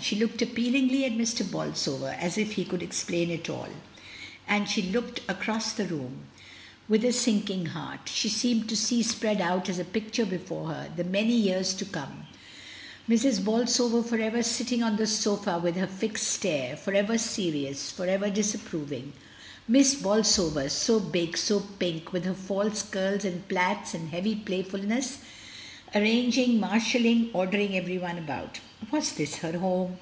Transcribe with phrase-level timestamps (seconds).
[0.00, 1.48] She looked appealingly at Mr.
[1.48, 3.68] Bolsover, as if he could explain it all.
[4.48, 6.18] As she looked across the room 222^ MRS.
[6.18, 10.68] DYMONDr with a sinking heart, she seemed to see spread out as a picture before
[10.68, 12.26] her the many years to come,
[13.08, 13.44] Mrs.
[13.44, 18.06] Bolsover for ever sitting on the sofa with her fixed stare, for ever serious, for
[18.06, 19.12] ever disapproving;
[19.68, 25.18] Miss Bolsover, so big, so pink, with her false curls and plaits and heavy playfulness,
[25.94, 28.58] arranging, mar shalling, ordering everyone about.
[28.90, 29.90] Was this her home?